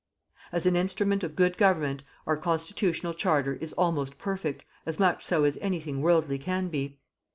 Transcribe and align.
As 0.51 0.65
an 0.65 0.75
instrument 0.75 1.23
of 1.23 1.35
good 1.35 1.59
government 1.59 2.03
our 2.25 2.35
constitutional 2.35 3.13
charter 3.13 3.53
is 3.61 3.71
almost 3.73 4.17
perfect, 4.17 4.63
as 4.83 4.97
much 4.97 5.23
so 5.23 5.43
as 5.43 5.59
any 5.61 5.79
thing 5.79 6.01
worldly 6.01 6.39
can 6.39 6.69
be. 6.69 6.97